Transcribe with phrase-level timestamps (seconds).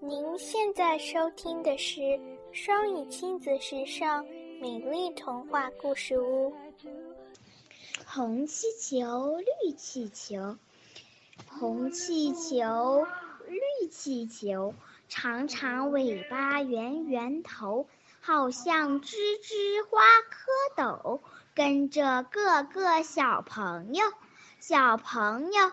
[0.00, 2.00] 您现在收听的是
[2.52, 4.24] 双语亲子时尚
[4.60, 6.54] 美丽童话故事屋。
[8.06, 10.56] 红气球，绿气球，
[11.48, 13.06] 红气球，
[13.48, 14.72] 绿气球，
[15.08, 17.88] 长长尾巴，圆圆头，
[18.20, 20.00] 好像吱吱花
[20.76, 21.20] 蝌蚪，
[21.56, 24.04] 跟着各个小朋友，
[24.60, 25.72] 小朋友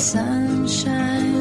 [0.00, 1.39] sunshine.